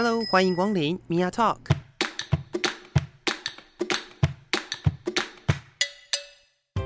[0.00, 1.56] Hello，欢迎光临 Mia Talk。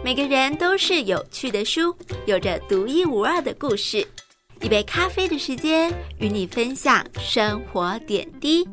[0.03, 1.95] 每个人都是有趣的书，
[2.25, 4.09] 有着独一无二的故事。
[4.63, 8.67] 一杯咖啡的时间，与你分享生活点滴。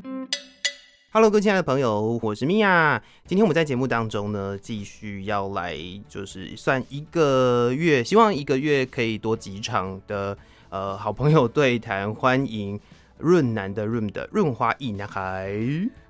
[1.12, 3.04] Hello，各位亲爱的朋友，我是米娅。
[3.28, 5.78] 今天我们在节目当中呢，继续要来
[6.08, 10.38] 就是算一个月，希望一个月可以多几场的
[10.70, 12.80] 呃好朋友对谈，欢迎
[13.20, 15.54] 润南的润的润滑一男孩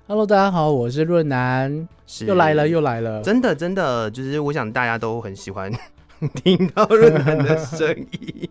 [0.06, 3.20] ，Hello，大家好，我是润南，是又来了，又来了。
[3.20, 5.72] 真的真的，就是我想大家都很喜欢
[6.36, 8.48] 听到润南的声音。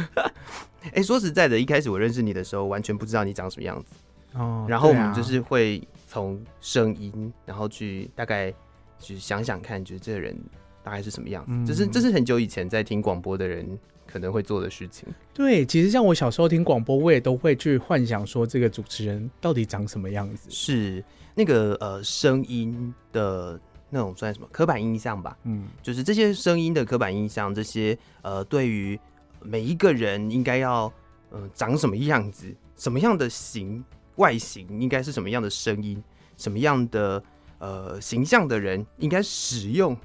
[0.94, 3.94] 哎、说实在的，一开始我认识你的时候，完全不知道你长什么样子。
[4.38, 8.50] 哦然后我们就是会从声音，然后去大概
[8.98, 10.34] 去想想看，觉得这个人
[10.82, 11.52] 大概是什么样子。
[11.52, 13.78] 嗯这是这是很久以前在听广播的人
[14.12, 15.08] 可能会做的事情。
[15.32, 20.50] 对，其实像我小时候听广播，我也都会去幻想说这个主持人到底长什么样子。
[20.50, 21.02] 是
[21.34, 25.36] 那个呃声音的那种算什么刻板印象吧？
[25.44, 29.00] 嗯，就是这些声音的刻板印象，这些呃对于
[29.40, 30.92] 每一个人应该要
[31.30, 33.82] 呃长什么样子，什么样的形
[34.16, 36.02] 外形，应该是什么样的声音，
[36.36, 37.22] 什么样的
[37.58, 39.96] 呃形象的人应该使用，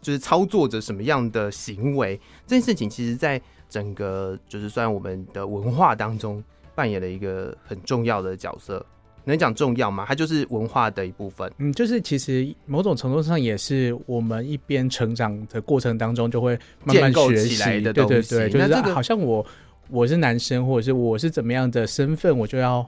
[0.00, 6.42] 就是操作着什么样的行为，这件事情其实在整个就是算我们的文化当中
[6.74, 8.84] 扮演了一个很重要的角色。
[9.24, 10.04] 能讲重要吗？
[10.08, 11.48] 它就是文化的一部分。
[11.58, 19.46] 嗯，就是其实某种程度上也是我们一边成长的过程当中，就会慢慢学习起来的对对对，就是那这个好像我
[19.90, 22.84] 我是男生，或者是我是怎么样的身份，我就要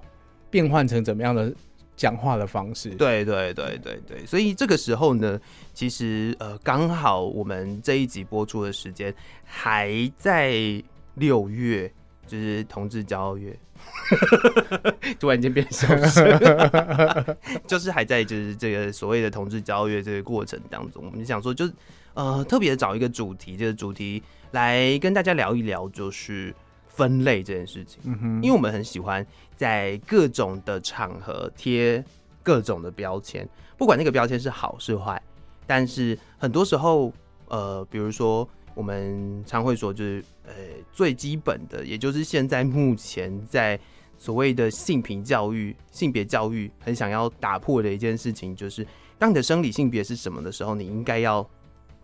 [0.50, 1.54] 变换成怎么样的
[1.96, 2.90] 讲话的方式。
[2.90, 5.40] 对对对对对，所以这个时候呢，
[5.72, 9.14] 其实呃，刚好我们这一集播出的时间
[9.44, 10.54] 还在
[11.14, 11.92] 六月，
[12.26, 13.56] 就是同志骄傲月，
[15.20, 16.26] 突然间变小声，
[17.66, 21.72] 就是还在就是这个所谓的同志骄傲月这个过程当中，我们就想说，就是
[22.14, 24.22] 呃，特别找一个主题，这个主题
[24.52, 26.54] 来跟大家聊一聊，就是
[26.88, 28.00] 分类这件事情。
[28.04, 29.24] 嗯哼，因为我们很喜欢
[29.56, 32.04] 在各种的场合贴
[32.42, 35.20] 各种的标签，不管那个标签是好是坏，
[35.66, 37.12] 但是很多时候，
[37.48, 40.52] 呃，比如说我们常会说，就是呃
[40.92, 43.78] 最基本的，也就是现在目前在
[44.18, 48.86] 所谓的性平教育、性别教育很想要打破的一件事情，就是
[49.18, 51.48] 当你的生理性别是什么的时候，你应该要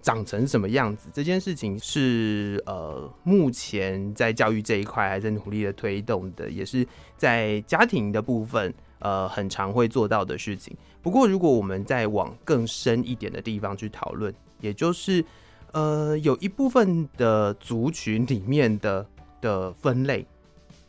[0.02, 1.08] 长成什么样子？
[1.12, 10.76] 这件事情是呃，目前在教育这一块还在努力的推动的，也是在家庭的部分呃很常会做到的事情。
[11.02, 15.24] 不过，如果我们再往更深一点的地方去讨论，也就是
[15.72, 19.06] 呃有一部分的族群里面的
[19.40, 20.26] 的分类，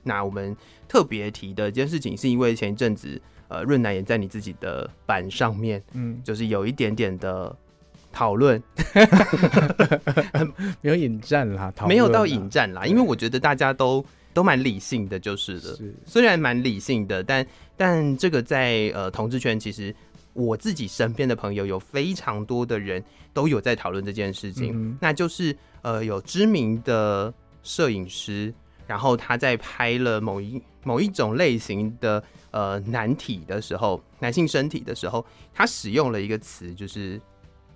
[0.03, 0.55] 那我们
[0.88, 7.55] 特别提的一件事情，是因为前一阵子呃润南也在你自己的版上面，嗯，就是有一点点的
[8.11, 8.61] 讨论，
[10.81, 15.75] 没有引战啦，讨没有到引战啦，因为我觉得大家都都蛮理性的，就是的。
[15.75, 15.94] 是。
[16.05, 17.45] 虽然蛮理性的，但
[17.77, 19.94] 但这个在呃同志圈，其实
[20.33, 27.33] 我自己身边的朋友有非常多的人都有在讨论这件事情，嗯那就是呃有知名的
[27.63, 28.53] 摄影师，
[28.88, 37.19] 然后他在拍了某一某一种类型的呃男体的时候，男性身体的时候，他使用了一个词，就是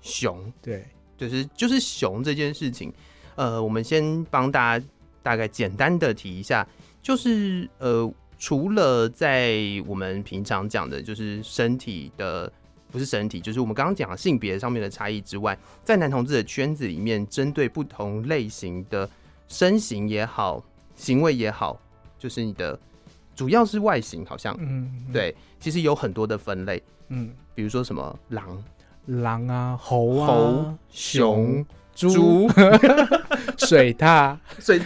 [0.05, 0.53] 熊。
[0.61, 0.85] 对，
[1.17, 2.93] 就是就是熊这件事情，
[3.35, 4.85] 呃，我们先帮大家
[5.23, 6.66] 大概简单的提一下，
[7.01, 9.57] 就是呃，除了在
[9.88, 12.51] 我们平常讲的，就是身体的
[12.91, 19.09] 不是身体，就是我们刚刚讲的性别上面的差异之外，在男同志的圈子里面，针对不同类型的
[19.47, 20.63] 身形也好，
[20.95, 21.79] 行为也好，
[22.19, 22.79] 就是你的
[23.35, 28.63] 主要是外形，好像、嗯，对，其实有很多的分类，嗯，比如说什么狼、
[29.05, 32.49] 狼啊，猴啊，猴、熊、猪、猪。
[33.57, 34.85] 水獭，水什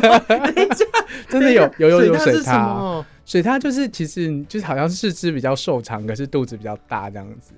[0.00, 0.18] 么？
[0.28, 0.84] 等一下，
[1.28, 3.04] 真的有有有有水水獭？
[3.24, 7.52] 水獭就是其实就是好像是四肢比较瘦长，可是肚子比较大这样子。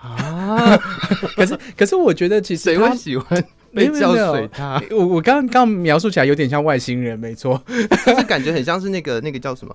[0.00, 0.76] 啊，
[1.36, 3.42] 可是可是我觉得其实谁它会喜欢
[3.74, 4.82] 被叫水獭？
[4.96, 7.62] 我我刚刚刚描述起来有点像外星人，没错。
[8.06, 9.74] 就是感觉很像是那个那个叫什么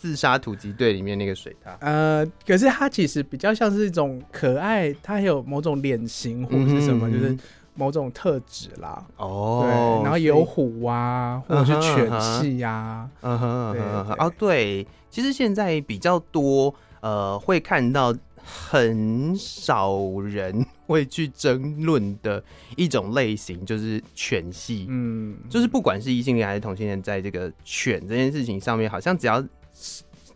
[0.00, 1.76] 自杀突击队里面那个水獭。
[1.80, 7.38] 呃，可是它其实比较像是一种可爱，它还有某种脸型或者是什么，嗯哼就是
[7.74, 9.06] 某种特质啦。
[9.18, 22.42] 哦对，然后有虎啊，或者是犬系呀、嗯哼嗯哼对嗯哼哦，对，其实现在比较多呃会看到很少人会去争论的
[22.74, 24.86] 一种类型，就是犬系。
[24.88, 29.44] 嗯，就是不管是异性恋还是同性恋，在这个犬这件事情上面，好像只要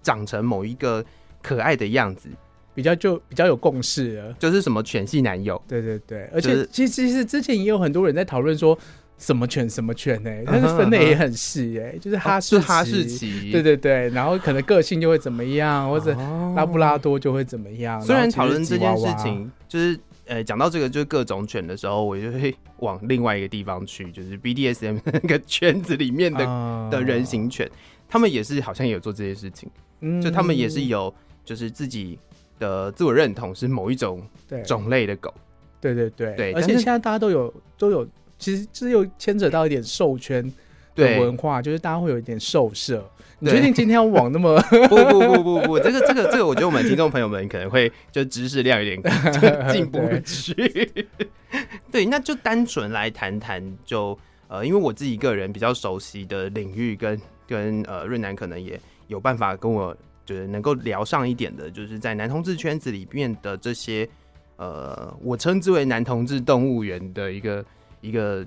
[0.03, 1.05] 长成某一个
[1.43, 2.29] 可爱的样子，
[2.75, 4.33] 比较就比较有共识了。
[4.39, 8.79] 就是什么犬系男友，对对对，而且就是其实其实之前也有很多人在讨论说
[9.17, 16.55] 什么犬什么犬呢、 但是分类也很细哎、就是哈士哈士奇，对对对，然后可能个性就会怎么样，或者哦。
[16.57, 18.01] 拉布拉多就会怎么样。
[18.01, 27.69] 虽然讨论这件事情，就是呃讲到这个就是各种犬的时候，我就会往另外一个地方去，就是 BDSM 那个圈子里面的、啊的人，形犬，
[28.09, 29.69] 他们也是好像也有做这些事情，
[30.01, 30.21] 嗯。
[30.21, 31.13] 就他们也是有
[31.45, 32.19] 就是自己
[32.59, 34.63] 的自我认同是某一种对。
[34.63, 35.33] 种类的狗，
[35.81, 36.35] 对对对。
[36.37, 38.07] 对而且现在大家都有都有，
[38.39, 40.51] 其实这又牵扯到一点兽圈的
[40.95, 43.05] 对，文化，就是大家会有一点受摄。
[43.41, 43.57] 你对。
[43.57, 44.59] 确定今天要往那么
[44.89, 49.03] 不不不不不，这个这个这个，我觉得我们听众朋友们可能会就知识量有点
[49.33, 49.41] 就
[49.73, 51.07] 进不去。
[51.91, 54.19] 对，那就单纯来谈谈，就
[54.49, 64.09] 呃，因为我自己个人比较熟悉的领域跟跟呃润南可能也有办法跟我就是能够聊上一点的，就是在男同志圈子里面的这些
[64.57, 67.65] 呃，我称之为男同志动物园的一个
[68.01, 68.47] 一个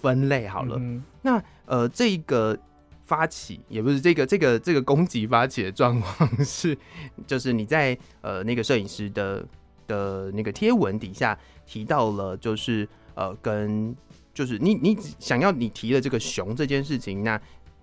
[0.00, 0.76] 分类好了。
[0.78, 2.56] 嗯那呃，这个
[3.02, 6.76] 发起也不是这个这个这个攻击发起的状况是，
[7.26, 9.44] 就是你在呃那个摄影师的
[9.86, 11.36] 的那个贴文底下
[11.66, 13.94] 提到了，就是呃跟
[14.32, 17.38] 就是你你想要你提的这个熊这件事情，那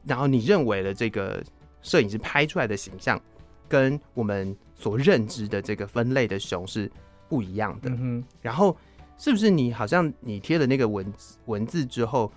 [0.05, 1.43] 然后你认为的这个
[1.81, 3.19] 摄影师拍出来的形象，
[3.67, 6.91] 跟我们所认知的这个分类的熊是
[7.27, 7.89] 不一样的。
[7.89, 8.75] 嗯，然后
[9.17, 12.31] 是不是你好像你贴了那个文字文字之后，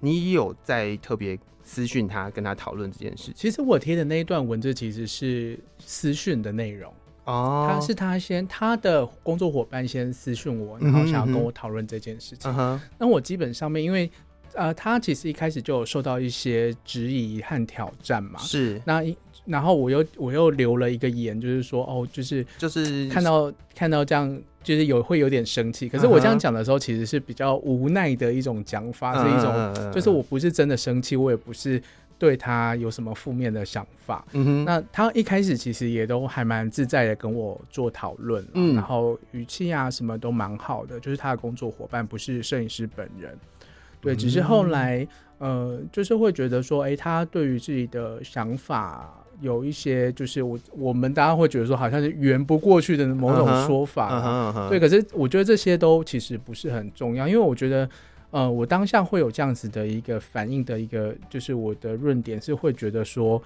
[0.00, 3.34] 你也有在特别私讯他，跟他讨论这件事情？
[3.34, 6.92] 其实我贴的那一段文字其实是私讯的内容。
[7.24, 12.50] 哦他是他先他的工作伙伴先私讯我，然后想要跟我讨论这件事情。
[12.50, 14.10] 嗯哼，那我基本上面因为
[14.54, 18.38] 呃，他其实一开始就有受到一些质疑和挑战嘛。
[18.40, 19.16] 是那一
[19.46, 25.88] 然后我又我又留了一个言，就是说哦，就是就是看到看到这样，就是有会有点生气。
[25.88, 31.82] 可是我这样讲的时候，其实是比较无奈的一种讲法，是一种就是我不是真的生气，我也不是
[32.18, 34.24] 对他有什么负面的想法。
[34.32, 43.36] 嗯哼，那他一开始其实也都还蛮自在的跟我做讨论啦，嗯然后语气啊什么都蛮好的，就是他的工作伙伴不是摄影师本人，
[44.00, 45.06] 对，只是后来
[45.38, 54.08] 呃，就是会觉得说，哎、他对于自己的想法有一些，就是我我们大家会觉得说，好像是圆不过去的某种说法
[54.68, 57.88] 对，可是我觉得这些都其实不是很重要，因为我觉得，
[58.30, 63.42] 呃，我当下会有这样子的一个反应的一个，就是我的论点是会觉得说，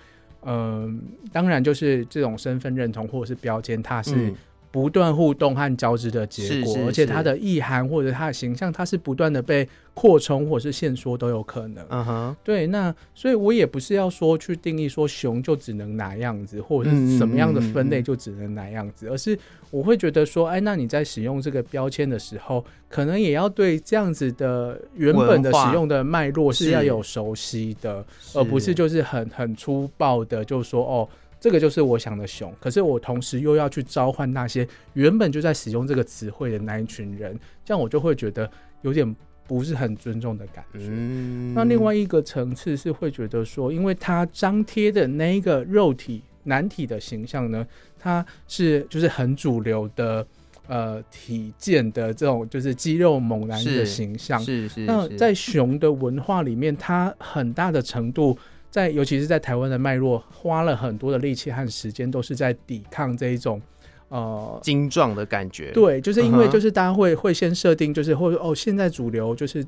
[0.47, 1.01] 嗯、
[1.33, 4.35] 当然就是这种身份认同或者是标签，它是嗯
[4.75, 11.87] 不断互动和交织的结果，是是而且它的意涵或者它的形象，它是不断的被扩充或者是限缩都有可能。
[11.91, 19.39] 嗯哼，对，那所以我也不是要说去定义说熊就只能哪样子，或者嗯是什么样的分类嗯就只能哪样子，而是
[19.71, 28.05] 我会觉得说，哎，那你在使用这个标签的时候，可能也要对这样子的原本的使用的脉络是是要有熟悉的，
[28.35, 31.09] 而不是就是很很粗暴的就说哦。
[31.45, 38.51] 这个就是我想的熊，可是我同时又要去召唤那些原本就在使用这个词汇的那一群人，这样我就会觉得
[38.81, 39.15] 有点
[39.47, 40.87] 不是很尊重的感觉。
[40.89, 47.67] 嗯，那另外一个层次是会觉得说，因为他张贴的那一个肉体男体的形象呢，
[47.99, 50.27] 它是就是很主流的
[50.67, 54.41] 呃体健的这种就是肌肉猛男的形象。
[54.41, 58.35] 是是是那在熊的文化里面，它很大的程度
[58.75, 63.63] 在，尤其是在台湾的脉络，花了很多的力气和时间，都是在抵抗这一种
[64.09, 69.65] 呃精壮的感觉，对，就是因为就是大家会会先设定，就是或者哦，现在主流就是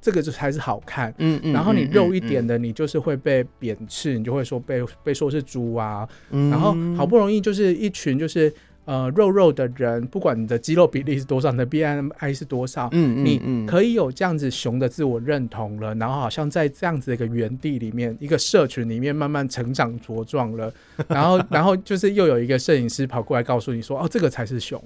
[0.00, 2.48] 这个就才是好看，嗯，嗯然后你嗯肉一点嗯。
[2.48, 6.50] 的，你就是会被贬斥，你就会说被被说是猪啊，嗯。
[6.50, 8.52] 然后好不容易就是一群就是
[8.88, 12.88] 呃肉肉的人，不管你的肌肉比例是多少，你的 BMI 是多少。
[12.92, 20.72] 嗯，嗯你嗯可以有这样子熊的自我认同了，然后好像在这样子的一个原地里面，一个社群里面慢慢成长茁壮了，
[21.06, 24.82] 然后然后就是又有一个摄影师跑过来告诉你说，哦，这个才是熊，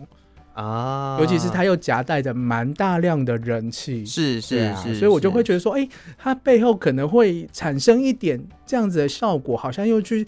[0.54, 10.26] 啊，尤其是他又夹带着蛮大量的人气，是是是，所以我就会觉得说，哎、他背后可能会产生一点这样子的效果，好像又去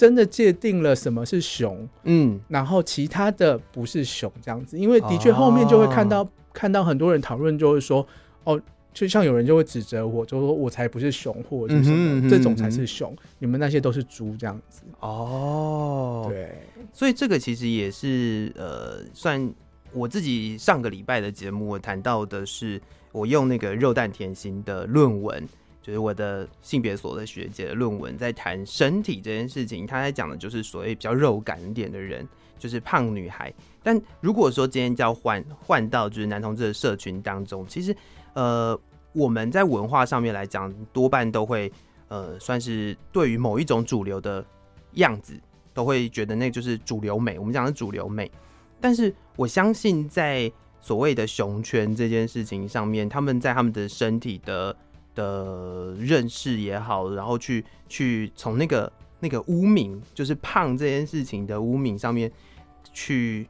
[0.00, 4.78] 真的界定了什么是熊，嗯然后其他的不是熊这样子。
[4.78, 8.06] 因为的确后面就会看到、看到很多人讨论，就会说，
[8.44, 8.58] 哦，
[8.94, 14.80] 就像有人就会指责我，就说我才不是熊，或者是什么、嗯哼嗯哼这种才是熊，你们那些都是猪这样子。
[15.00, 16.50] 哦，对，
[16.94, 19.52] 所以这个其实也是呃，算
[19.92, 22.80] 我自己上个礼拜的节目，我谈到的是
[23.12, 25.46] 我用那个肉蛋甜心的论文，
[25.90, 32.24] 就是我的性别所的学姐的论文，在谈身体这件事情，他在讲的就是所谓比较肉感一点的人，
[32.60, 33.52] 就是胖女孩。
[33.82, 37.92] 但如果说今天要换换到就是男同志的社群当中，其实
[38.34, 38.78] 呃，
[39.12, 41.72] 我们在文化上面来讲，多半都会
[42.06, 44.46] 呃，算是对于某一种主流的
[44.92, 45.34] 样子，
[45.74, 47.36] 都会觉得那就是主流美。
[47.36, 48.30] 我们讲的主流美，
[48.80, 50.48] 但是我相信在
[50.80, 54.76] 所谓的熊圈这件事情上面，他们在他们的身体的
[55.14, 62.30] 的认识也好，然后去去从那个那个污名，就是胖这件事情的污名上面
[62.92, 63.46] 去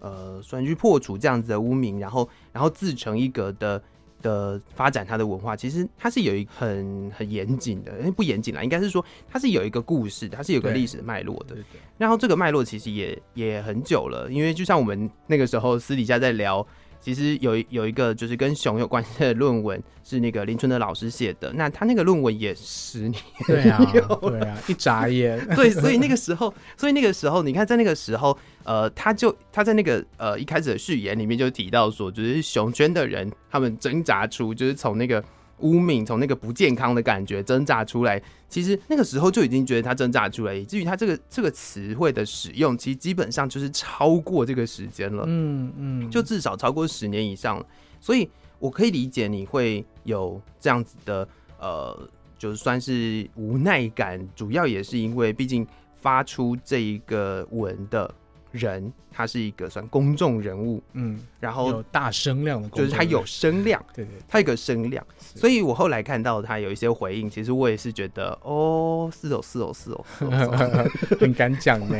[0.00, 3.82] 呃，算去破除这样子的污名，然后然后自成一格的
[4.20, 11.56] 的发展它的文化，其实它是有一个很很严谨的，不严谨啦，应该是说它是有一个故事，它是有个历史脉络的。
[11.96, 16.66] 然后这个脉络其实也也很久了，因为就像我们那个时候私底下在聊。
[17.04, 21.52] 其实有有一个就是跟熊有关系的论文，是那个林春的老师写的。
[21.52, 23.14] 那他那个论文也十年，
[23.46, 23.78] 对啊，
[24.22, 35.22] 对啊，一眨眼，对，所以那个时候， 所以那个时候，你看在那个时候，呃，他就他在那个呃一开始的序言里面就提到说，就是熊圈的人，他们挣扎出，就是从那个。
[35.58, 47.66] 污名从那个不健康的感觉挣扎出来，其实那个时候就已经觉得他挣扎出来，以至于他这个这个词汇的使用，其实基本上就是超过这个时间了，嗯嗯，就至少超过十年以上了。
[48.00, 51.26] 所以我可以理解你会有这样子的
[51.58, 52.08] 呃，
[52.38, 58.12] 就算是无奈感，主要也是因为毕竟发出这一个文的。
[58.54, 70.04] 人，他是一个算公众人物，嗯，然后有大声量的，就是他有声量， 对对，他有个声量，所以我后来看到他有一些回应，其实我也是觉得，哦，是哦，是哦，是哦，
[71.18, 71.96] 很敢讲呢，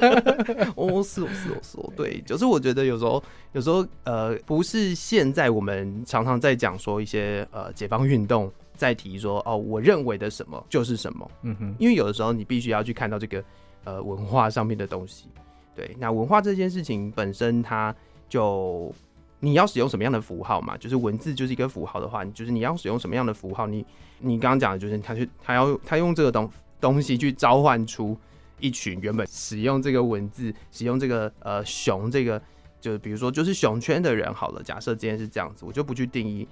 [0.76, 3.22] 哦，是哦，是哦，是哦，对，就是我觉得有时候，
[3.52, 13.42] 有时候，呃，不是现在我们常常在讲说一些呃解放运动在提说，哦，我认为的什么就是什么，嗯哼，因为有的时候你必须要去看到这个
[13.84, 15.26] 呃文化上面的东西。
[15.74, 17.94] 对，那文化这件事情本身，它
[18.28, 18.92] 就
[19.38, 20.76] 你要使用什么样的符号嘛？
[20.76, 23.66] 就是文字就是一个符号的话，就是你要使用什么样的符号？
[23.66, 23.86] 你
[24.18, 26.50] 你刚刚讲的就是他去他要他用这个东
[26.80, 28.14] 东西去召唤出
[28.58, 32.42] 一群原本使用这个文字、使用这个呃熊这个，
[32.80, 34.62] 就是比如说就是熊圈的人好了。
[34.62, 36.46] 假设今天是这样子，我就不去定义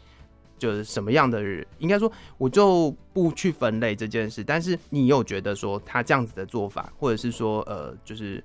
[0.57, 4.43] 就是什么样的人，应该说我就不去分类这件事。
[4.43, 8.43] 但是你有觉得说他这样子的做法，或者是说呃就是。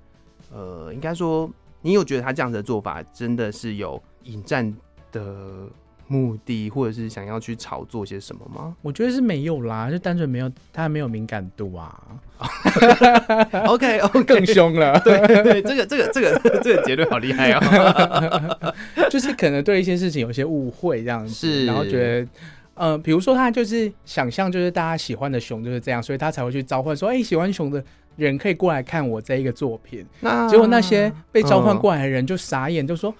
[0.52, 1.50] 呃，应该说，
[1.82, 4.74] 你有觉得他这样的做法真的是有引战
[5.12, 5.66] 的
[6.06, 8.76] 目的，或者是想要去炒作些什么吗？
[8.82, 12.00] 我觉得是没有啦，就单纯没有他没有敏感度啊。
[13.66, 15.00] OK， 更凶了。
[15.00, 18.74] 对对，这个这个这个这个结论好厉害哦！
[19.08, 22.28] 就是可能对一些事情有些误会这样子，然后觉得，
[22.74, 27.82] 呃，比如说他就是想象就是大家喜欢的熊就是这样，所以他才会去召唤说，哎，喜欢熊的。
[28.16, 33.12] 人可以过来看我这一个作品，那结果那些被召唤过来的人就傻眼，就说：“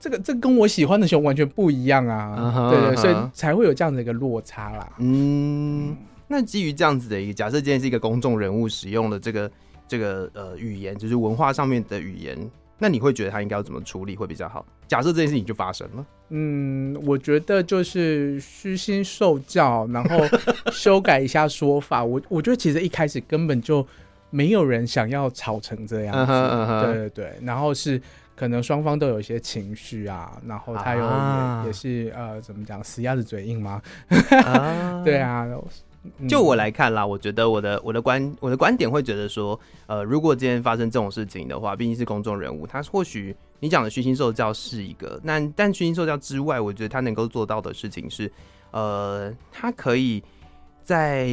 [0.00, 2.34] 这个这跟我喜欢的熊完全不一样啊！”
[2.70, 4.92] 对对，所以才会有这样的一个落差啦。
[4.98, 9.50] 嗯，那基于这样子的一个假设，今天是一个公众人物使用的这个
[9.86, 12.36] 这个呃语言，就是文化上面的语言，
[12.78, 14.66] 那你会觉得他应该要怎么处理会比较好？
[14.88, 20.18] 假设这件事情就发生了，嗯，我觉得就是虚心受教，然后
[20.72, 22.04] 修改一下说法。
[22.04, 23.86] 我我觉得其实一开始根本就。
[24.30, 28.00] 没有人想要吵成这样子，对对对，然后是
[28.34, 33.80] 可能双方都有一些情绪啊，然后他有也也是呃，怎么讲，死鸭子嘴硬吗？
[35.04, 35.48] 对啊，
[36.28, 48.30] 就我来看啦，我觉得我的我的观我的观点会觉得说，呃，如果今天发生这种事情的话，毕竟是公众人物，他或许你讲的虚心受教是一个，那但虚心受教之外，我觉得他能够做到的事情是，
[48.70, 50.22] 呃，他可以
[50.84, 51.28] 在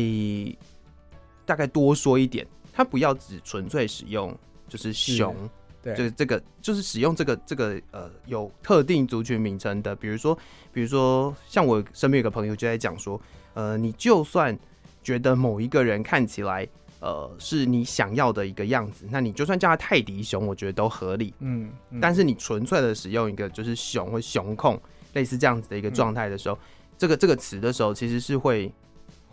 [1.46, 2.48] 大概多说一点。
[2.74, 4.36] 他不要只纯粹使用，
[4.68, 5.36] 就是熊，
[5.84, 10.36] 对，就是这个，就是使用这个这个呃有特定族群名称的，比如说，
[10.74, 13.22] 比如说像我身边有个朋友就在讲说，
[13.54, 14.58] 呃，你就算
[15.04, 16.68] 觉得某一个人看起来
[17.00, 24.82] 呃是你想要的一个样子，那你就算叫他泰迪熊，我觉得都合理，嗯，但是你纯粹的使用一个就是熊或熊控
[25.14, 26.58] 类似这样子的一个状态的时候，
[26.98, 28.74] 这个这个词的时候，其实是会。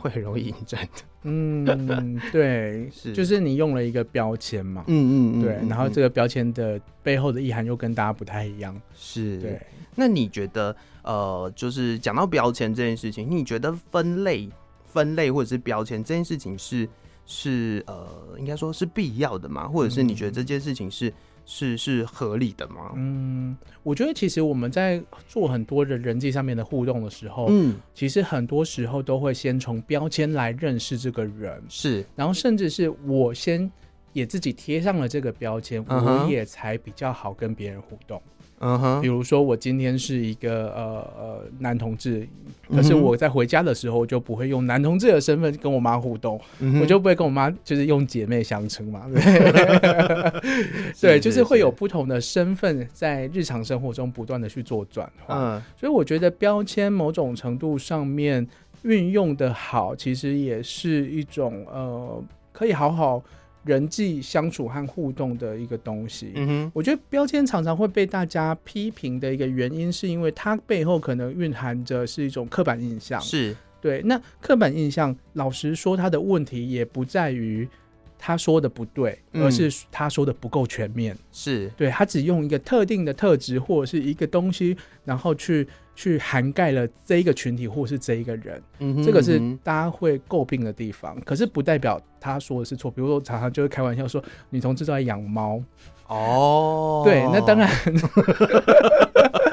[0.00, 9.60] 会很容易引战的， 嗯，对， 是，就是你用了一个标签嘛，嗯嗯嗯，对，然后这个标签的背后的意涵又跟大家不太一样，是，对。
[9.94, 14.48] 那你觉得，呃，就是讲到标签这件事情，你觉得分类、
[14.86, 16.88] 分类或者是标签这件事情是
[17.26, 19.68] 是呃，应该说是必要的吗？
[19.68, 21.12] 或者是你觉得这件事情是
[21.52, 22.92] 是是合理的吗？
[22.94, 33.68] 嗯，我觉得其实我们在做很多的人际上面的互动的时候，嗯，其实很多时候都会先从标签来认识这个人，是，然后甚至是我先
[34.12, 38.22] 也自己贴上了这个标签，我也才比较好跟别人互动。
[38.60, 39.00] 嗯哼。
[39.02, 42.26] 比，如说我今天是一个呃呃男同志，
[42.70, 49.02] 可是我在回家的时候就不会用男同志的身份跟我妈互动，嗯我就不会跟我妈就是用姐妹相称嘛。
[49.12, 50.40] 对，
[51.00, 55.38] 对，就是会有不同的身份在日常生活中不断的去做转换。
[55.38, 55.62] 嗯。
[55.76, 58.46] 所以我觉得标签某种程度上面
[58.82, 63.22] 运用的好，其实也是一种呃可以好好
[63.64, 66.32] 人际相处和互动的一个东西。
[66.34, 73.20] 嗯哼，我觉得标签常常会被大家批评的一个原因，是因为它背后可能蕴含着是一种刻板印象。
[73.20, 77.68] 是，对，那刻板印象，老实说，它的问题也不在于
[78.22, 81.16] 他说的不对，嗯而是他说的不够全面。
[81.32, 91.18] 是，对他只用一个特定的特质或者是一个东西，然后去去涵盖了这一个群体或是这一个人，嗯哼，这个是大家会诟病的地方。
[91.22, 95.58] 可是不代表他说的是错，比如说常常就会开玩笑说女同志都在养猫，
[96.06, 97.70] 哦，对，那当然，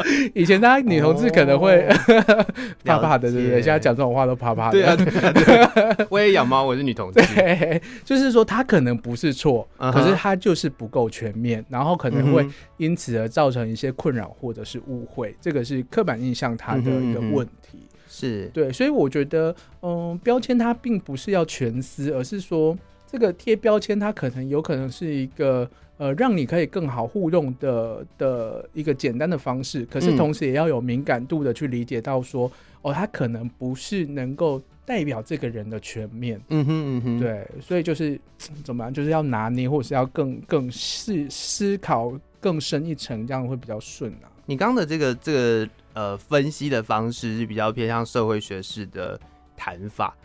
[0.33, 1.87] 以前大家女同志可能会
[2.83, 3.61] 怕怕的，对不对？
[3.61, 4.71] 现在讲这种话都怕怕的。
[4.71, 5.97] 对啊，对啊，对啊。
[6.09, 12.47] 我也养猫，我是女同志，对，就是说他可能不是错可是他就是不够全面，然后可能会
[12.77, 17.79] 因此而造成一些困扰或者是误会，这个是刻板印象它的一个问题。
[18.09, 32.51] 是，对，所以我觉得，嗯，标签它并不是要全撕，而是说这个贴标签它可能有可能是一个呃让你可以更好互动的的一个简单的方式，可是嗯同时也要有敏感度的去理解到说，
[32.81, 36.39] 哦，他可能不是能够代表这个人的全面。
[36.49, 38.19] 嗯哼嗯哼，，对，所以就是
[38.63, 44.31] 怎么样，就是要拿捏，或者是要更更思思考更深一层，这样会比较顺啊。
[44.45, 49.19] 你刚刚的这个这个呃分析的方式是比较偏向社会学式的
[49.57, 50.15] 谈法，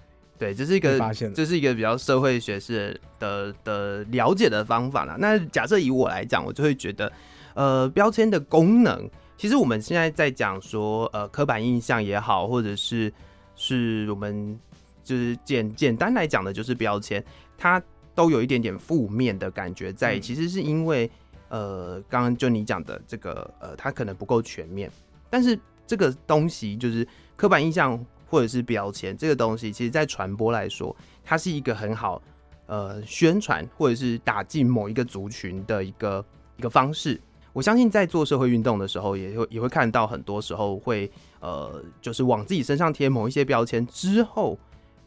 [0.43, 5.15] 对，这是一个发现了这是一个比较社会学式的的了解的方法啦。
[5.21, 7.13] 那假设以我来讲，我就会觉得，
[7.55, 13.12] 呃，标签的功能，其实我们现在在讲说，呃，刻板印象也好，或者是
[13.55, 14.59] 是我们
[15.05, 17.23] 就是简简单来讲的，就是标签，
[17.57, 17.81] 它
[18.12, 21.09] 都有一点点负面的感觉在，嗯其实是因为。
[21.49, 24.90] 呃，刚刚就你讲的这个，呃，它可能不够全面，
[25.29, 32.23] 但是这个东西就是刻板印象或者是标签这个东西，其实在传播来说，它是一个很好
[32.64, 36.25] 呃宣传或者是打进某一个族群的一个
[36.57, 37.21] 一个方式。
[37.53, 44.59] 我相信在做社会运动的时候，也会也会看到很多时候会呃，就是往自己身上贴某一些标签之后，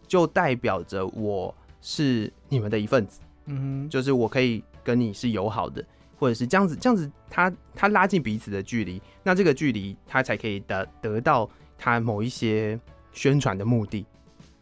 [0.08, 5.84] 就代表着我是你们的一份子，嗯就是我可以跟你是友好的。
[6.18, 12.80] 或者是这样子，这样子他，他拉近彼此的距离，那这个距离他才可以得得到他某一些
[13.16, 14.06] 宣传的目的。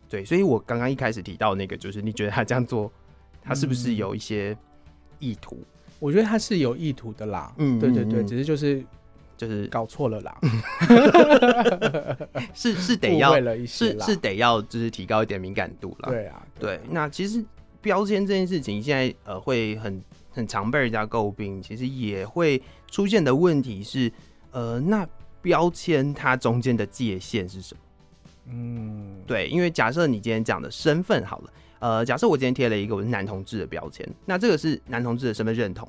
[0.08, 2.90] 对，所以我刚刚一开始提到那个，就是你觉得他这样做，
[3.42, 4.56] 他是不是有一些
[5.20, 5.58] 意图？
[6.00, 7.52] 我觉得他是有意图的啦。
[7.58, 8.86] 嗯对对对，只是就是
[9.36, 10.38] 就是搞错了啦，
[12.54, 13.34] 是是得要。
[13.66, 16.10] 是是得要就是提高一点敏感度啦。
[16.10, 17.44] 对啊，对，那其实
[17.82, 22.62] 标签这件事情，现在呃会很很常被人家诟病，其实也会
[22.92, 24.12] 出现的问题是，
[24.52, 25.08] 呃，那
[25.42, 27.80] 标签它中间的界限是什么？
[28.46, 35.88] 嗯，对，因为假设你今天讲的身份好了，呃，假设我今天贴了一个我是男同志的标签，那这个是男同志的身份认同。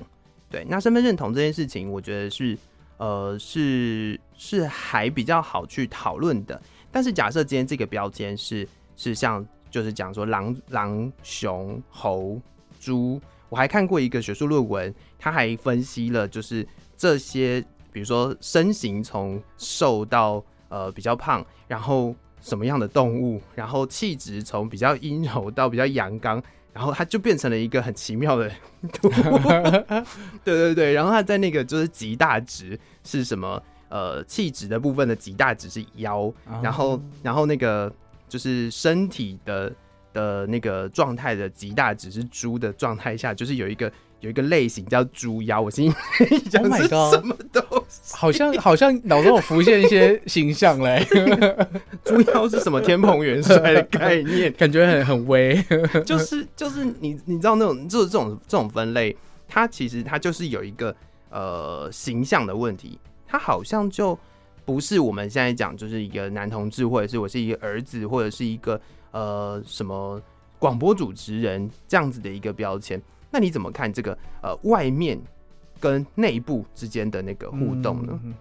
[0.49, 2.57] 对，那身份认同这件事情，我觉得是
[2.97, 6.61] 呃是是还比较好去讨论的。
[6.91, 8.65] 但是假设今天这个标签是
[8.95, 12.39] 是像就是讲说狼狼熊猴
[12.79, 16.65] 猪，我还看过一个学术论文，他还分析了就是
[16.95, 22.15] 这些，比如说身形从瘦到呃比较胖，然后
[22.45, 28.47] 什么样的动物，然后气质从比较阴柔到比较阳刚，然后它就变成了一个很奇妙的
[28.93, 29.09] 图。
[30.45, 33.61] 对对对，然后它在那个就是极大值是什么？
[33.87, 37.91] 呃，气质的部分的极大值是腰，啊然后然后那个
[38.27, 39.71] 就是身体的
[40.11, 43.89] 的那个状态的极大值是猪的状态下，就是有一个
[44.25, 45.61] 有一个类型叫猪妖。
[45.61, 45.93] 我心里
[46.49, 48.15] 想 Oh God 什么东西？
[48.15, 51.05] 好像好像脑中有浮现一些形象嘞，
[52.03, 54.51] 猪妖是什么天蓬元帅的概念？
[54.57, 55.63] 感觉很很威。
[56.03, 59.15] 就是就是你你知道那种就是这种这种分类，
[59.47, 60.95] 它其实它就是有一个
[61.29, 64.17] 呃形象的问题，它好像就
[64.65, 70.19] 不是我们现在讲就是一个男同志，或者是我是一个儿子，或者是一个呃什么。
[70.57, 72.99] 广播主持人这样子的一个标签，
[73.35, 75.19] 那你怎么看这个呃外面
[75.77, 78.17] 跟内部之间的那个互动呢？
[78.23, 78.33] 嗯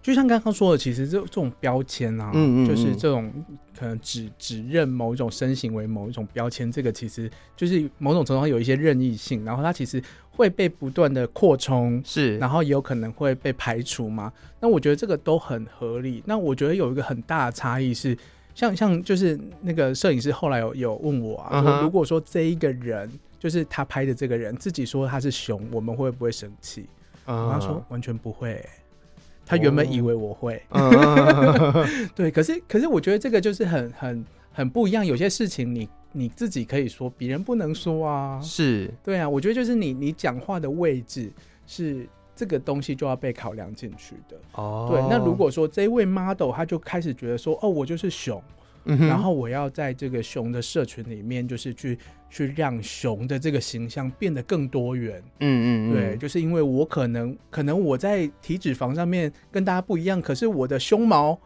[0.00, 3.32] 就像刚刚说的，其实这这种标签啊，嗯嗯嗯就是这种
[3.76, 14.32] 可能指指认某一种身形为某一种标签，这个其实就是某种程度上有一些任意性，然后它其实会被不断的扩充，是，然后也有可能会被排除嘛。
[14.60, 16.20] 那我觉得这个都很合理。
[16.26, 18.18] 那我觉得有一个很大的差异是，
[18.56, 23.08] 像像就是那个摄影师后来有有问我啊，如果说这一个人
[23.42, 26.86] 就是他拍的这个人自己说他是熊，我们会不会生气？
[27.26, 28.68] 嗯他说完全不会欸、
[29.44, 35.04] 他原本以为我会，嗯 对，可是可是我觉得这个就是很很很不一样。
[35.04, 38.40] 有些事情你你自己可以说，别人不能说啊。
[38.40, 41.32] 是，对啊，我觉得就是你你讲话的位置
[41.66, 44.36] 是这个东西就要被考量进去的。
[44.52, 48.40] 哦，对，那如果说这位 model 他就开始觉得说，哦，我就是熊，
[48.84, 51.98] 嗯哼然后我要在这个熊的社群里面，就是去
[52.30, 55.22] 去让熊的这个形象变得更多元。
[55.40, 61.38] 嗯嗯嗯，对，就是因为我可能可能我在体脂肪上面跟大家不一样，可是我的胸毛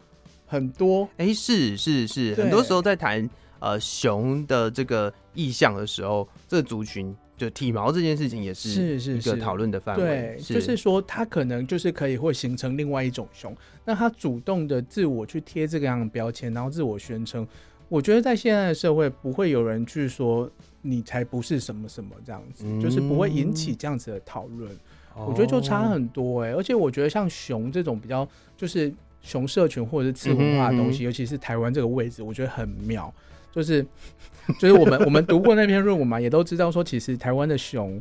[0.47, 1.09] 很多。
[1.17, 10.03] 哎、是是是，很多时候在谈呃熊的这个意象的时候，这个族群就体毛这件事情也是是是是一个讨论的范围。
[10.03, 17.47] 对，就是说他可能就是可以会形成另外一种熊，那他主动的自我去贴这个样的标签，然后自我宣称。
[17.89, 20.51] 我觉得在现在的社会，不会有人去说
[20.83, 24.71] 你才不是什么什么这样子，嗯就是不会引起这样子的讨论。
[25.15, 33.13] 哦我觉得就差很多哎、而且我觉得像熊这种比较就是熊社群或者是次文化的东西，嗯嗯尤其是台湾这个位置，我觉得很妙。
[33.57, 33.85] 就是
[34.61, 38.01] 就是我们我们读过那篇论文嘛，也都知道说，其实台湾的熊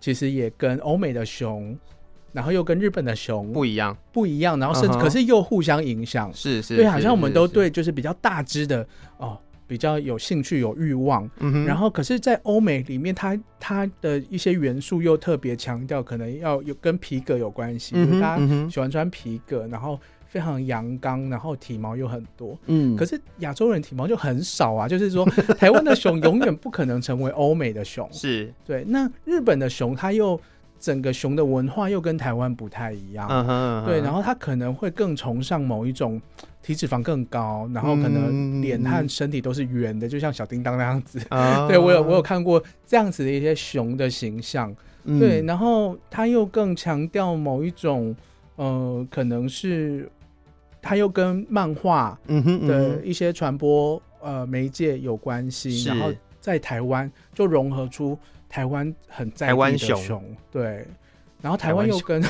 [0.00, 1.78] 其实也跟欧美的熊，
[2.32, 5.02] 然后又跟日本的熊不一样，不一样，然后甚至、嗯哼。
[5.02, 6.32] 可是又互相影响。
[6.34, 8.84] 是是，对，是好像我们都，对就是比较大只的
[9.18, 19.98] 哦，比较有兴趣、有欲望，嗯哼，然后，可是，在欧美里面，它它的一些元素又特别强调，可能要有跟皮革有关系，嗯哼就是大家喜欢穿皮革，然后
[20.34, 22.58] 非常阳刚，然后体毛又很多。
[22.66, 25.24] 嗯，可是亚洲人体毛就很少啊， 就是说，
[25.56, 28.08] 台湾的熊永远不可能成为欧美的熊。
[28.10, 30.40] 是，对，那日本的熊，它又
[30.80, 33.28] 整个熊的文化又跟台湾不太一样。
[33.86, 36.20] 对，然后后它可能会更崇尚某一种
[36.64, 41.20] 体脂肪更高，然后可能脸嗯和身体都是圆的，就像小叮当那样子。
[41.28, 48.14] 啊 对我有我有看过这样子的一些熊的形象，嗯对，然后他又更强调某一种，
[48.56, 50.08] 呃，可能是
[50.84, 52.18] 他又跟漫画
[52.68, 58.18] 的一些传播呃媒介有关系，然后在台湾就融合出
[58.50, 60.86] 台湾很在地台湾的熊对，
[61.40, 62.22] 然后台台湾湾又跟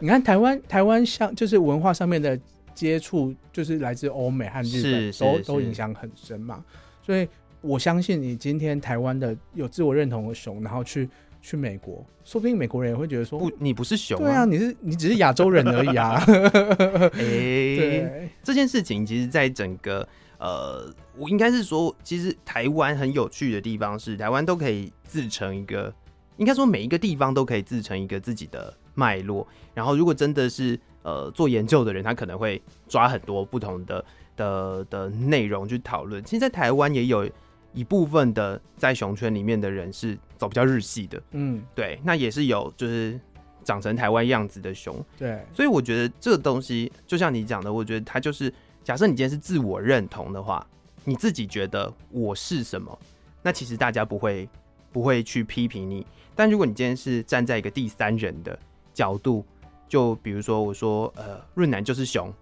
[0.00, 2.36] 你看台湾台湾 像就是文化上面的
[2.74, 6.64] 接触，就是来自欧美和日本都都影响很深嘛，
[7.02, 7.28] 所以
[7.60, 11.08] 我相信你今天台湾的有自我认同的熊，然后去
[11.44, 16.14] 去美国，说不定美国人也会觉得说，不，你不是熊对啊，，你是你只是亚洲人而已啊，
[17.12, 25.92] 哎，对，这件事情其实，在整个呃，我应该是说，其实台湾很有趣的地方是，台湾都可以自成一个，
[26.38, 29.46] 应该说每一个地方都可以自成一个自己的脉络。
[29.74, 34.02] 然后，如果真的是呃做研究的人，他可能会抓很多不同的
[34.34, 36.24] 的的内容去讨论。
[36.24, 37.28] 其实，在台湾也有
[37.74, 43.18] 一部分的在熊圈里面的人是走比较日系的，嗯，对，那也是有就是
[43.62, 45.04] 长成台湾样子的熊。
[45.18, 50.66] 对，所以我觉得这个东西，就像你讲的，我觉得它就是，假设你今天是自我认同的话，
[51.04, 52.98] 你自己觉得我是什么，
[53.42, 54.48] 那其实大家不会
[54.92, 56.06] 不会去批评你。
[56.34, 58.58] 但如果你今天是站在一个第三人的
[58.92, 59.44] 角度，
[59.88, 62.32] 就比如说我说，呃，润南就是熊，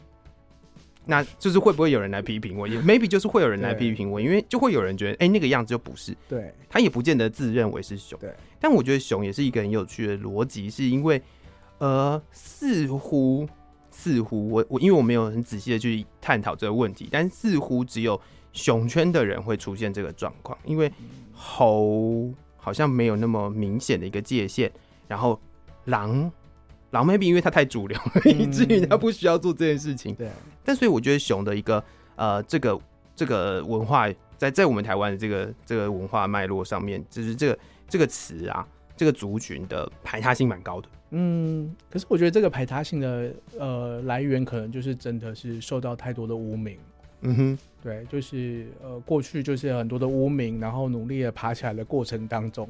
[1.05, 2.67] 那就是会不会有人来批评我？
[2.69, 6.17] 也 maybe 就是会有人来批评我，因为就会有人觉得，哎、那个样子就不是。
[6.29, 8.19] 对，他也不见得自认为是熊。
[8.21, 11.21] 对，但我觉得熊也是一个很有趣的逻辑，是因为
[11.79, 13.49] 呃，似乎
[13.91, 18.21] 似乎我我因为我没有很仔细的去探讨这个问题，但似乎只有
[18.53, 20.93] 熊圈的人会出现这个状况，因为
[21.33, 24.71] 猴好像没有那么明显的一个界限，
[25.09, 25.41] 然后
[25.87, 26.31] 狼
[26.93, 30.15] 狼 maybe 因为它太主流了， 以至于它不需要做这件事情。
[30.15, 30.31] 对，
[30.65, 31.83] 但所以我觉得熊的一个
[32.17, 32.79] 呃，这个
[33.15, 40.89] 这个文化，在在我们台湾的这个这个文化脉络上面，就是这个这个词啊，这个族群的排他性蛮高的。
[41.11, 46.79] 嗯，可是我觉得这个排他性的呃来源，可能就是真的是受到太多的污名。
[47.25, 52.69] 嗯哼，对，就是呃，过去就是很多的污名，然后努力的爬起来的过程当中，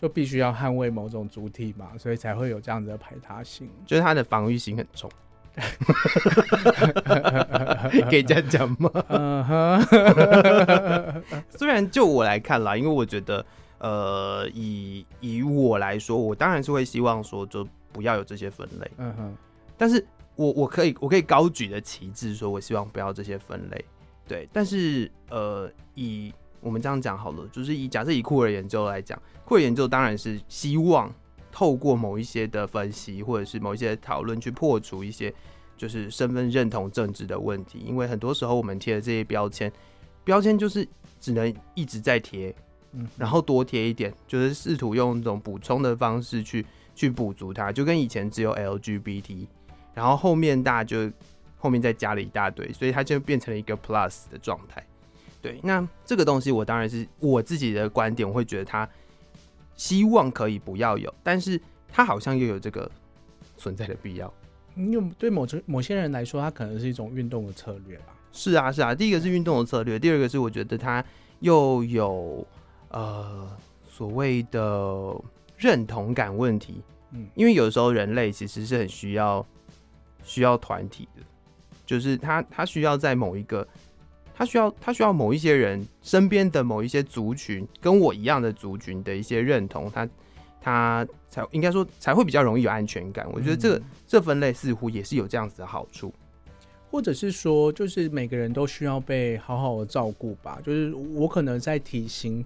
[0.00, 3.68] 就必须要捍卫某种主体嘛，所以才会有这样子的排他性。
[3.86, 5.10] 就是它的防御性很重。
[8.10, 8.90] 可以这样讲吗？
[11.48, 13.46] 虽然就我来看啦，因为我觉得，
[13.78, 18.90] 呃，以以我来说，我当然是会希望说，就不要有这些分类。
[18.98, 19.32] 嗯哼，
[19.78, 20.04] 但是
[20.34, 23.84] 我我可以我可以高举的旗帜，说我希望不要这些分类。
[24.26, 31.12] 对，但是呃，以我们这样讲好了，就是以假设以库尔研究来讲，库尔研究当然是希望
[31.52, 35.32] 透过某一些的分析，或者是某一些讨论，去破除一些
[35.76, 37.80] 就是身份认同政治的问题。
[37.86, 39.70] 因为很多时候我们贴的这些标签，
[40.24, 40.88] 标签就是
[41.20, 42.54] 只能一直在贴，
[42.92, 49.46] 嗯，然后多贴一点，就是试图用一种补充的方式去去补足它，就跟以前只有 LGBT，
[49.92, 51.12] 然后后面大家就
[51.58, 54.82] 后面再加了一大堆，所以它就变成了一个 plus 的状态。
[55.44, 58.88] 对，那这个东西我当然是我自己的观点，我会觉得他
[59.76, 61.60] 希望可以不要有，但是
[61.92, 62.90] 他好像又有这个
[63.58, 64.32] 存在的必要。
[64.74, 68.16] 因为对某些某些人来说，它可能是一种运动的策略吧。
[68.32, 71.04] 是啊，是啊，第一个是运动的策略，第二个是我觉得它
[71.40, 72.46] 又有
[72.88, 73.46] 呃
[73.86, 75.14] 所谓的
[75.58, 76.82] 认同感问题。
[77.10, 79.46] 嗯因为有时候人类其实是很需要
[80.24, 81.22] 需要团体的，
[81.84, 83.68] 就是他他需要在某一个，
[84.34, 90.08] 他需要他需要某一些人身边的某一些族群跟我一样的族群的一些认同，他
[90.60, 93.26] 他才应该说才会比较容易有安全感。
[93.32, 96.12] 我觉得这个、嗯这分类似乎也是有这样子的好处。
[96.90, 100.60] 或者是说，就是每个人都需要被好好的照顾吧。
[100.64, 102.44] 就是我可能在体型，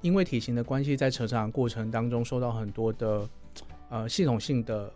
[0.00, 3.28] 因为体型的关系，在成长过程当中受到很多的
[3.90, 4.90] 呃系统性的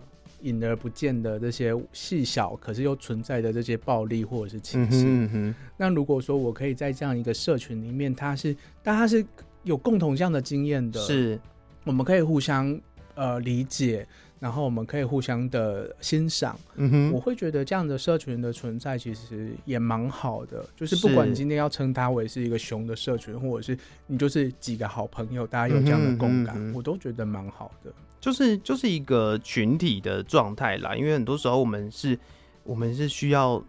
[0.45, 5.05] 隐而不见的这些细小，可是又存在的这些暴力或者是歧视。
[5.07, 9.25] 嗯哼那如果说我可以在这样一个社群里面，它是大家是
[9.63, 11.41] 有共同这样的经验的，是
[11.85, 12.79] 我们可以互相
[13.15, 14.07] 呃理解，
[14.39, 16.59] 然后我们可以互相的欣赏。
[16.77, 27.93] 嗯哼，我会觉得这样的社群的存在其实也蛮好的，就是不管你今天要称它为是一个熊的社群，或者是你就是几个好朋友，大家有这样的共感，嗯哼嗯哼我都觉得蛮好的。
[28.25, 32.19] 就是就是一个群体的状态啦，因为很多时候我们是，
[32.63, 33.63] 我们是需要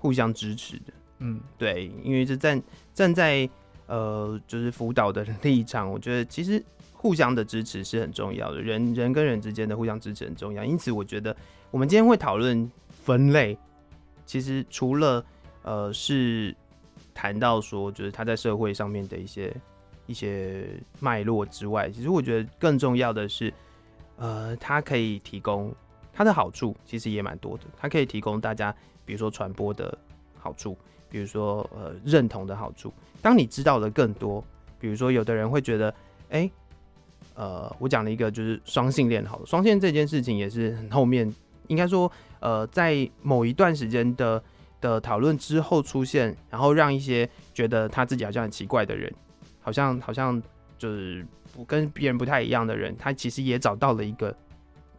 [0.00, 2.60] 互相支持的，嗯，对，因为是站
[2.92, 3.48] 站在
[3.86, 6.60] 呃就是辅导的立场，我觉得其实
[6.92, 11.36] 互相的支持是很重要的，人人跟人之间的互相支持很重要，因此我觉得
[11.70, 13.56] 我们今天会讨论分类，
[14.26, 15.24] 其实除了
[15.62, 16.52] 呃是
[17.14, 19.56] 谈到说就是他在社会上面的一些
[20.08, 20.66] 一些
[20.98, 23.54] 脉络之外，其实我觉得更重要的是。
[24.20, 25.74] 呃，它可以提供
[26.12, 27.64] 它的好处，其实也蛮多的。
[27.78, 28.70] 它可以提供大家，
[29.06, 29.96] 比如说传播的
[30.38, 30.76] 好处，
[31.08, 32.92] 比如说呃认同的好处。
[33.22, 34.44] 当你知道的更多，
[34.78, 35.94] 比如说有的人会觉得，
[36.28, 36.50] 哎、
[37.34, 41.34] 呃，我讲了一个就是双性恋好了，双性恋这件事情也是很后面，
[41.68, 44.42] 应该说呃在某一段时间的
[44.82, 49.10] 的讨论之后出现，然后让一些觉得他自己好像很奇怪的人，
[49.62, 50.42] 好像好像
[50.80, 54.34] 就是不跟别人不太一样的人，他其实也找到了一个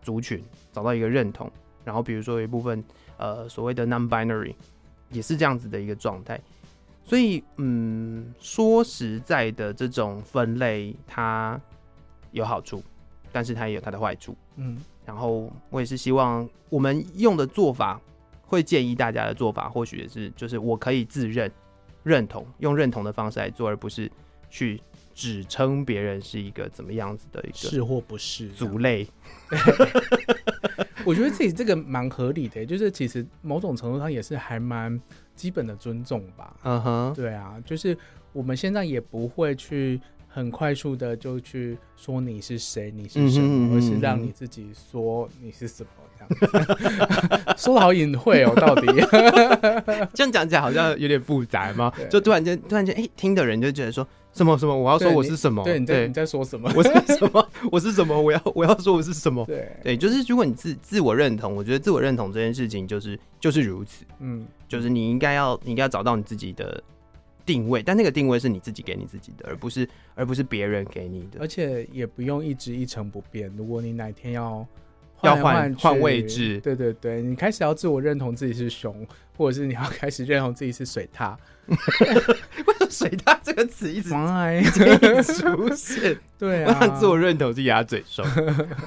[0.03, 0.39] 族群，
[0.71, 1.51] 找到一个认同。
[1.83, 2.83] 然后比如说有一部分
[3.17, 4.53] 呃所谓的 non-binary
[5.09, 6.39] 也是这样子的一个状态。
[7.03, 11.59] 所以嗯，说实在的，这种分类它
[12.29, 12.83] 有好处，
[13.31, 14.37] 但是它也有它的坏处。
[14.57, 17.99] 嗯，然后我也是希望我们用的做法，
[18.43, 21.51] 会建议大家的做法，或许也是就是我可以自认
[22.03, 24.09] 认同，用认同的方式来做，而不是
[24.51, 24.79] 去
[25.21, 29.07] 指称别人是一个怎么样子的一个是或不是族类。
[31.05, 34.99] 我觉得自己这个蛮合理的，就是其实某种程度上也是还蛮
[35.35, 36.55] 基本的尊重吧。
[36.63, 37.95] 嗯哼，对啊，就是
[38.33, 45.89] 我们现在也不会去很快速的就去说你是谁，你是什么，嗯哼嗯哼而是让你自己说你是什么。
[47.57, 48.87] 说的好隐晦哦，到底。
[50.13, 56.71] 这样讲起来好像有点复杂嘛，就突然间突然间，哎、听的人就觉得说什么什么，我要说我是什么，对，你在你在说什么？
[56.75, 59.45] 我是什么， 我是什么，我要我要说我是什么。
[59.45, 66.81] 对，对，就是如果你自自我认同，我觉得自我认同这件事情就是就是如此，嗯，就是你应该要你应该要找到你自己的
[67.45, 71.47] 定位，但那个定位是你自己给你自己的，而不是而不是别人给你的而。
[71.47, 73.51] 且也不用一直一成不变。
[73.57, 74.65] 如果你哪天要
[75.23, 76.59] 要换换位置。
[76.59, 79.05] 对对对，你开始要自我认同自己是熊，
[79.37, 81.35] 或者是你要开始认同自己是水獭，
[81.67, 84.61] 为什么“水獭”这个词一直哎，
[85.23, 86.17] 出现？
[86.37, 88.23] 对我啊，自我认同是鸭嘴兽，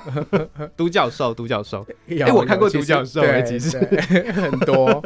[0.77, 1.87] 独角兽，独角兽。
[2.07, 5.03] 有哎我看过有独角兽哎其实对很多。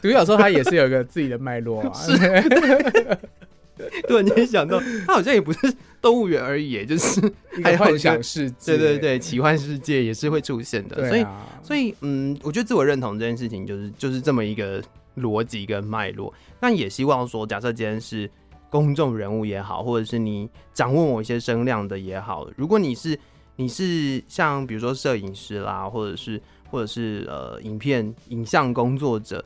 [0.00, 1.92] 独角兽它也是有一个自己的脉络啊，
[4.08, 7.20] 突然间想到，他好像也不是动物园而已，就是
[7.78, 11.08] 幻想世界，对对对，奇幻世界也是会出现的。
[11.08, 11.26] 所以，
[11.62, 14.82] 所以，嗯，我觉得自我认同这件事情，就是就是这么一个
[15.16, 16.32] 逻辑跟脉络。
[16.60, 18.30] 那也希望说，假设今天是
[18.70, 23.18] 公众人物也好，或者是你掌握某一些声量的也好，如果你是
[23.56, 26.40] 你是像比如说摄影师啦，或者是
[26.70, 29.44] 或者是呃影片影像工作者。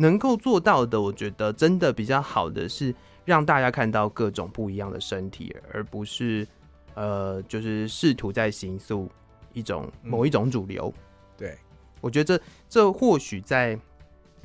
[0.00, 2.94] 能够做到的，我觉得真的比较好的是
[3.28, 6.48] 让大家看到各种不一样的身体，而不是
[6.94, 9.06] 呃，就是试图在形塑
[9.52, 10.90] 一种某一种主流。
[11.36, 11.54] 对，
[12.00, 13.78] 我觉得这这或许在，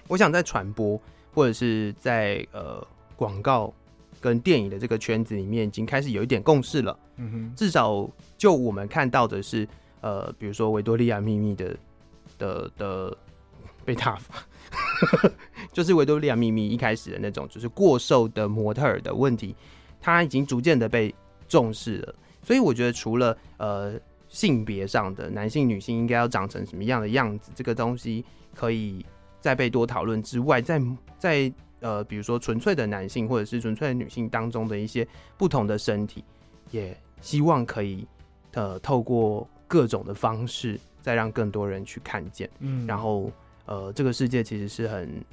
[0.09, 0.99] 我想在传播
[1.33, 3.73] 或者是在呃广告
[4.19, 6.99] 跟电影的这个圈子里面，已经开始有一点共识了。
[7.15, 8.05] 嗯哼，至少
[8.37, 9.65] 就我们看到的是，
[10.01, 11.77] 呃，比如说维多利亚秘密的
[12.37, 13.17] 的的
[13.85, 14.45] 贝塔法。
[15.71, 19.55] 就是维多利亚秘密一开始的那种，就是过瘦的模特儿的问题，
[19.99, 21.13] 它已经逐渐的被
[21.47, 22.15] 重视了。
[22.41, 23.93] 所以我觉得，除了呃
[24.29, 29.05] 性别上的男性、女性应该要长成什么样的样子，这个东西可以
[29.39, 30.81] 再被多讨论之外，在
[31.17, 35.07] 在呃，比如说纯粹的男性或者是纯粹的女性当中的一些
[35.37, 36.23] 不同的身体，
[36.71, 38.07] 也希望可以
[38.53, 43.31] 呃透过各种的方式，再让更多人去看见，嗯，然后。
[43.65, 45.23] 呃，这个世界其实是很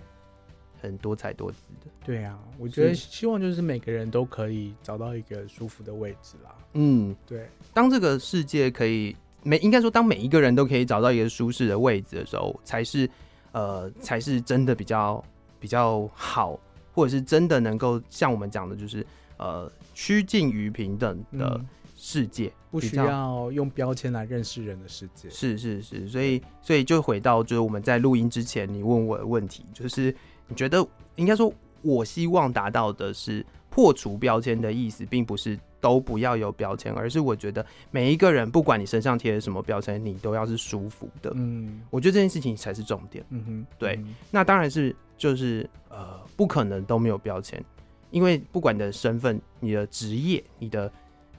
[0.80, 1.90] 很多彩多姿的。
[2.04, 6.54] 对啊，我觉得希望就是每个人都可以找到一个舒服的位置啦。
[6.74, 7.48] 嗯，对。
[7.74, 13.08] 当这个世界可以每应该说，当每一个人都可以找到一个舒适的位置的时候，才是
[13.52, 15.22] 呃，才是真的比较
[15.58, 16.58] 比较好，
[16.92, 19.04] 或者是真的能够像我们讲的，就是
[19.36, 21.60] 呃，趋近于平等的。
[22.02, 30.14] 世界不需要用标签来认识人的世界，是是是，所以所以就回到就是我们在录音之前你问我的问题，就是
[30.48, 30.82] 你觉得
[31.16, 41.30] 应该说，我希望达到的是破除标签的意思，并不是都不要有标签，而是我觉得每一个人不管你身上贴了什么标签，你都要是舒服的。
[41.34, 43.22] 嗯，我觉得这件事情才是重点。
[43.28, 47.62] 嗯哼，对，那当然是就是呃，不可能都没有标签，
[48.10, 50.90] 因为不管你的身份、你的职业、你的。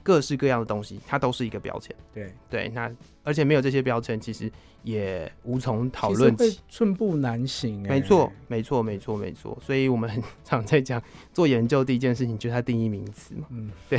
[0.02, 1.94] 各式各样的东西，它都是一个标签。
[2.12, 2.90] 对对，那
[3.24, 4.50] 而且没有这些标签，其实
[4.82, 7.82] 也无从讨论起，寸步难行。
[7.82, 9.56] 没错，没错，没错，没错。
[9.64, 11.00] 所以我们很 常在讲
[11.32, 13.46] 做研究，第一件事情就是它定义名词嘛。
[13.50, 13.98] 嗯，对。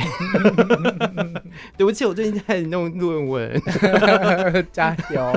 [1.78, 3.62] 对不起，我最近在弄论文，
[4.70, 5.32] 加油，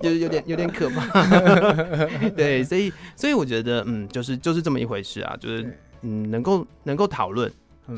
[0.00, 1.10] 就是有点有点可怕。
[2.36, 7.52] 对，所以所以我觉得，嗯，就是就是这么一回事啊，就是嗯，能够能够讨论。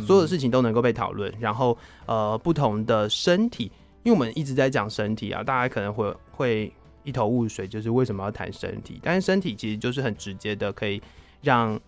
[0.07, 3.73] 所有的事情都能够被讨论，然后呃，不同的身体，
[4.03, 6.73] 因为我们一直在讲身体啊，大家可能会会
[7.05, 9.01] 一头雾水，就是为什么要谈身体？
[9.03, 11.01] 但是身体其实就是很直接的，可以
[11.41, 11.81] 让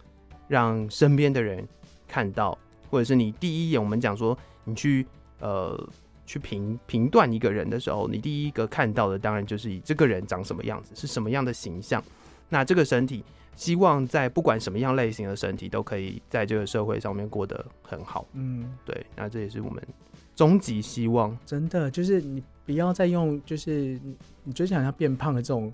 [0.49, 1.67] 让身边的人
[2.09, 2.57] 看到，
[2.89, 5.07] 或者是你第一眼我们讲说，你去
[5.41, 5.79] 呃
[6.25, 12.03] 去评评断一个人的时候，你第一个看到的当然就是以这个人长什么样子，是什么样的形象，
[12.49, 13.23] 那这个身体。
[13.61, 18.27] 希望在不管什么样类型的身体都可以在这个社会上面过得很好。
[18.33, 19.87] 嗯，对，那这也是我们
[20.35, 21.37] 终极希望。
[21.45, 24.01] 真的，就是你不要再用就是
[24.45, 25.71] 你最想要变胖的这种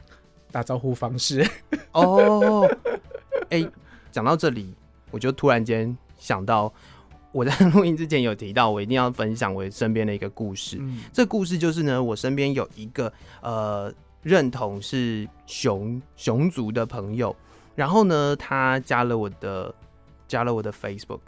[0.50, 1.48] 打招呼方式。
[1.92, 2.68] 哦，
[3.50, 3.64] 哎，
[4.10, 4.74] 讲到这里，
[5.12, 6.74] 我就突然间想到，
[7.30, 10.80] 我在录音之前有提到，我一定要分享我身边的一个故事。
[11.12, 13.94] 这故事就是呢，我身边有一个呃
[14.24, 17.34] 认同是熊熊族的朋友。
[17.76, 19.72] 然后呢，他加了我的，
[20.26, 21.20] 加了我的 Facebook，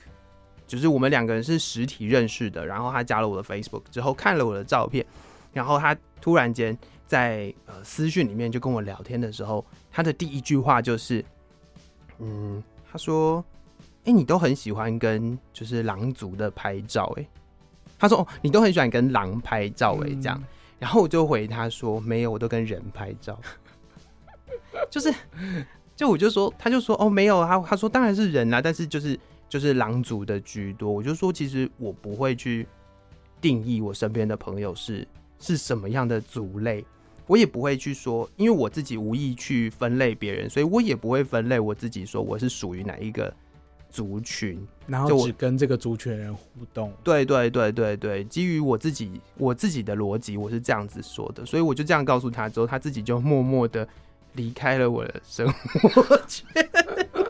[0.66, 2.64] 就是我们两个人是实体认识的。
[2.64, 5.04] 然后他加了我的 Facebook 之后，看了我的照片，
[5.52, 11.22] 然后他突然间在呃私讯里面就跟我聊天的时候，他的第一句话就是，
[12.18, 13.44] 嗯，他说
[14.06, 17.28] ：“哎，你都很喜欢跟就是狼族的拍照，哎，
[17.98, 20.42] 他说哦，你都很喜欢跟狼拍照，哎，这样。”
[20.80, 23.38] 然后我就回他说：“没有，我都跟人拍照，
[24.90, 25.12] 就是。”
[25.98, 30.88] 就我就说，他就说哦没有啊他说当然是人啦，但是就是就是狼族的居多。
[30.88, 32.64] 我就说其实我不会去
[33.40, 35.04] 定义我身边的朋友是
[35.40, 36.84] 是什么样的族类，
[37.26, 43.34] 我也不会去说，因为我自己无意去分类别人，所以我也不会分类我自己说我是属于哪一个
[43.90, 46.92] 族群，然后只跟这个族群人互动。
[47.02, 53.88] 对对对对对，基于我自己我自己的逻辑，我是这样子说的，所以我就这样告诉他之后，他自己就默默的。
[54.34, 56.46] 离开了我的生活圈，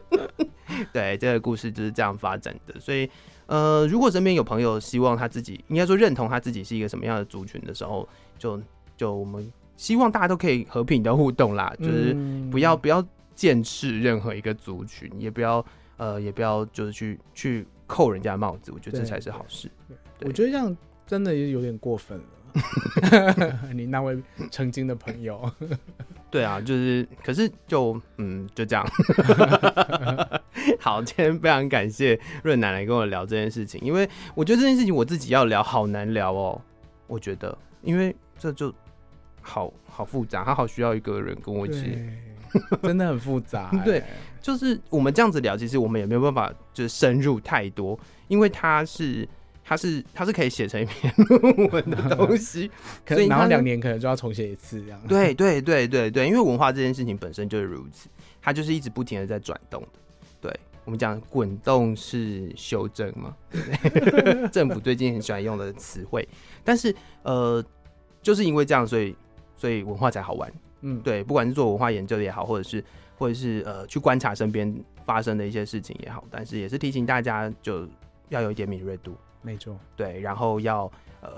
[0.92, 2.78] 对这个故事就是这样发展的。
[2.78, 3.08] 所以，
[3.46, 8.60] 呃，如果身边有朋友希望他自己应该说认同他自己是一个什么样的族群的时候，就
[8.96, 12.14] 就我们希望大家都可以和平的互动啦，就是
[12.50, 15.64] 不要不要见斥任何一个族群，也不要
[15.96, 19.70] 呃也不要就是去去扣人家帽子，我觉得这才是好事。
[20.18, 20.76] 对我觉得这样
[21.06, 22.24] 真的有点过分了。
[23.74, 24.16] 你那位
[24.50, 25.50] 曾经的朋友，
[26.30, 28.86] 对啊，就是，可是就嗯，就这样。
[30.80, 36.60] 好，今天非常感谢润南来跟我聊这件事情，因为我觉得这件事情我自己要聊好难聊哦。
[37.06, 38.72] 我觉得，因为这就
[39.40, 41.82] 好好复杂，他好需要一个人跟我一起。
[41.90, 44.08] 对，真的很复杂、对哎
[44.40, 49.28] 就是我们这样子聊，其实我们也没有办法就是深入太多，因为它是
[49.68, 52.70] 它是它是可以写成一篇论文的东西，
[53.04, 54.98] 可所以它然后两年可能就要重写一次这样。
[55.06, 58.08] 对对对对对，因为文化这件事情本身就是如此，
[58.40, 59.88] 它就是一直不停的在转动的。
[60.40, 64.48] 对我们讲滚动是修正嘛，对不对？
[64.48, 66.26] 政府最近很喜欢用的词汇，
[66.64, 67.62] 但是呃，
[68.22, 69.14] 就是因为这样，所以
[69.54, 70.50] 所以文化才好玩。
[70.80, 72.82] 嗯，对，不管是做文化研究也好，或者是
[73.18, 77.86] 或者是呃去观察身边发生的一些事情也好，但是也是提醒大家就
[78.30, 79.14] 要有一点敏锐度。
[79.42, 79.76] 没错。
[79.96, 81.30] 对，然后要呃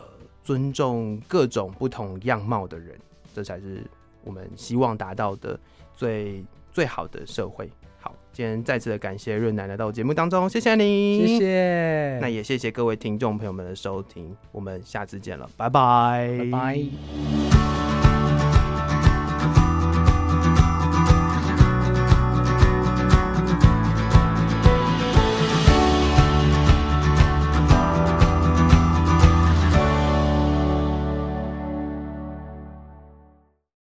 [0.42, 2.98] 尊重各种不同样貌的人，
[3.34, 3.82] 这才是
[4.24, 5.58] 我们希望达到的
[5.94, 7.70] 最最好的社会。
[8.00, 11.38] 好，今天再次的感谢润南来到我节目当中，谢谢你，谢。
[11.38, 17.89] 谢，那也谢谢各位听众朋友们的收听，我们下次见了，拜拜，拜拜。